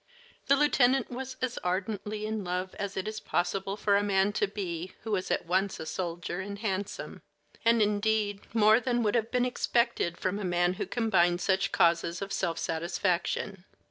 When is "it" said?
2.97-3.07